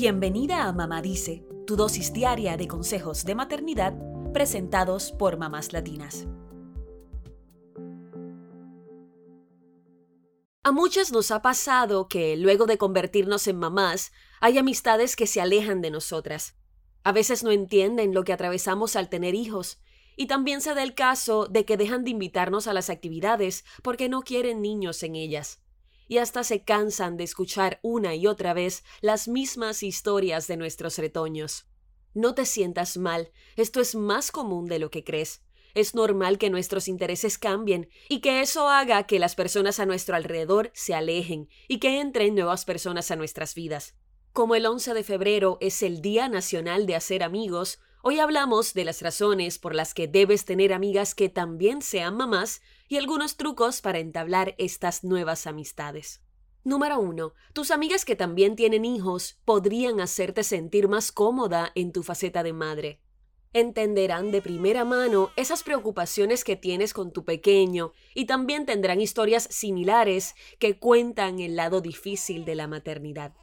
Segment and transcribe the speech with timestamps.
[0.00, 3.94] Bienvenida a Mamá Dice, tu dosis diaria de consejos de maternidad
[4.32, 6.28] presentados por mamás latinas.
[10.62, 15.40] A muchas nos ha pasado que, luego de convertirnos en mamás, hay amistades que se
[15.40, 16.54] alejan de nosotras.
[17.02, 19.82] A veces no entienden lo que atravesamos al tener hijos,
[20.14, 24.08] y también se da el caso de que dejan de invitarnos a las actividades porque
[24.08, 25.60] no quieren niños en ellas.
[26.08, 30.98] Y hasta se cansan de escuchar una y otra vez las mismas historias de nuestros
[30.98, 31.68] retoños.
[32.14, 35.42] No te sientas mal, esto es más común de lo que crees.
[35.74, 40.16] Es normal que nuestros intereses cambien y que eso haga que las personas a nuestro
[40.16, 43.94] alrededor se alejen y que entren nuevas personas a nuestras vidas.
[44.32, 48.84] Como el 11 de febrero es el Día Nacional de Hacer Amigos, hoy hablamos de
[48.84, 53.80] las razones por las que debes tener amigas que también sean mamás y algunos trucos
[53.80, 56.22] para entablar estas nuevas amistades.
[56.64, 57.32] Número 1.
[57.52, 62.52] Tus amigas que también tienen hijos podrían hacerte sentir más cómoda en tu faceta de
[62.52, 63.00] madre
[63.52, 69.48] entenderán de primera mano esas preocupaciones que tienes con tu pequeño y también tendrán historias
[69.50, 73.34] similares que cuentan el lado difícil de la maternidad.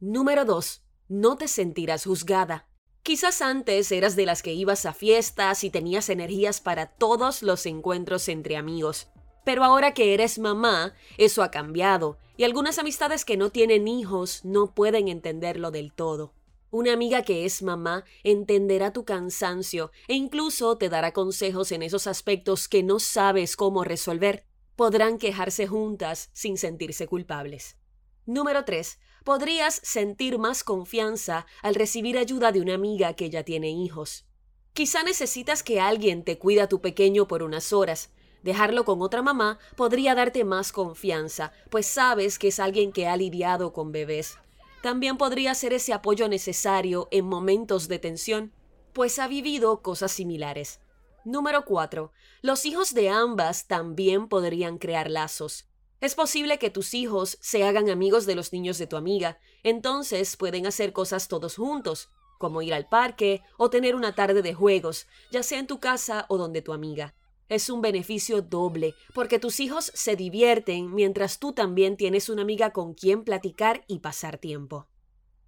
[0.00, 0.84] Número 2.
[1.08, 2.67] No te sentirás juzgada.
[3.08, 7.64] Quizás antes eras de las que ibas a fiestas y tenías energías para todos los
[7.64, 9.08] encuentros entre amigos.
[9.46, 14.44] Pero ahora que eres mamá, eso ha cambiado, y algunas amistades que no tienen hijos
[14.44, 16.34] no pueden entenderlo del todo.
[16.70, 22.06] Una amiga que es mamá entenderá tu cansancio e incluso te dará consejos en esos
[22.06, 24.44] aspectos que no sabes cómo resolver.
[24.76, 27.78] Podrán quejarse juntas sin sentirse culpables.
[28.26, 28.98] Número 3.
[29.28, 34.24] Podrías sentir más confianza al recibir ayuda de una amiga que ya tiene hijos.
[34.72, 38.10] Quizá necesitas que alguien te cuida a tu pequeño por unas horas.
[38.42, 43.18] Dejarlo con otra mamá podría darte más confianza, pues sabes que es alguien que ha
[43.18, 44.38] lidiado con bebés.
[44.82, 48.54] También podría ser ese apoyo necesario en momentos de tensión,
[48.94, 50.80] pues ha vivido cosas similares.
[51.26, 52.12] Número 4.
[52.40, 55.68] Los hijos de ambas también podrían crear lazos.
[56.00, 60.36] Es posible que tus hijos se hagan amigos de los niños de tu amiga, entonces
[60.36, 65.06] pueden hacer cosas todos juntos, como ir al parque o tener una tarde de juegos,
[65.32, 67.14] ya sea en tu casa o donde tu amiga
[67.48, 72.72] es un beneficio doble, porque tus hijos se divierten mientras tú también tienes una amiga
[72.72, 74.86] con quien platicar y pasar tiempo.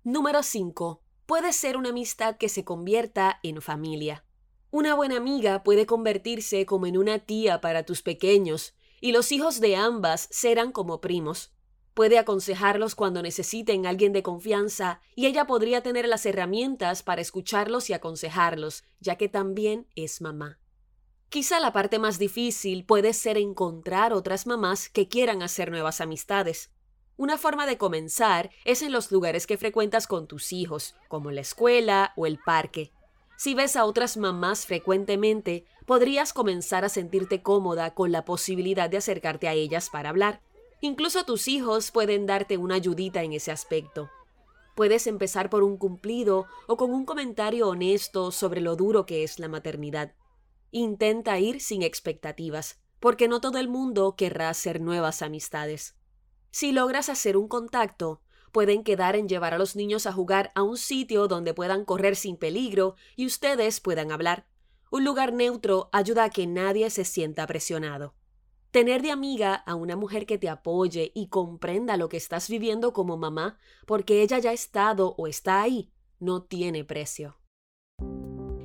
[0.03, 1.03] Número 5.
[1.27, 4.25] Puede ser una amistad que se convierta en familia.
[4.71, 9.61] Una buena amiga puede convertirse como en una tía para tus pequeños, y los hijos
[9.61, 11.53] de ambas serán como primos.
[11.95, 17.91] Puede aconsejarlos cuando necesiten alguien de confianza y ella podría tener las herramientas para escucharlos
[17.91, 20.59] y aconsejarlos, ya que también es mamá.
[21.29, 26.71] Quizá la parte más difícil puede ser encontrar otras mamás que quieran hacer nuevas amistades.
[27.17, 31.43] Una forma de comenzar es en los lugares que frecuentas con tus hijos, como la
[31.43, 32.93] escuela o el parque.
[33.43, 38.99] Si ves a otras mamás frecuentemente, podrías comenzar a sentirte cómoda con la posibilidad de
[38.99, 40.43] acercarte a ellas para hablar.
[40.83, 44.11] Incluso tus hijos pueden darte una ayudita en ese aspecto.
[44.75, 49.39] Puedes empezar por un cumplido o con un comentario honesto sobre lo duro que es
[49.39, 50.13] la maternidad.
[50.71, 55.97] Intenta ir sin expectativas, porque no todo el mundo querrá hacer nuevas amistades.
[56.51, 58.21] Si logras hacer un contacto,
[58.53, 62.17] pueden quedar en llevar a los niños a jugar a un sitio donde puedan correr
[62.17, 64.47] sin peligro y ustedes puedan hablar.
[64.91, 68.15] Un lugar neutro ayuda a que nadie se sienta presionado.
[68.71, 72.93] Tener de amiga a una mujer que te apoye y comprenda lo que estás viviendo
[72.93, 77.37] como mamá, porque ella ya ha estado o está ahí, no tiene precio.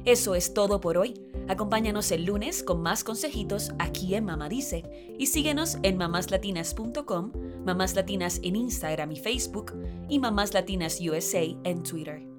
[0.05, 1.34] Eso es todo por hoy.
[1.47, 4.83] Acompáñanos el lunes con más consejitos aquí en Mamá Dice
[5.17, 7.31] y síguenos en mamáslatinas.com,
[7.65, 9.73] Mamás Latinas en Instagram y Facebook
[10.09, 12.34] y Mamás Latinas USA en Twitter.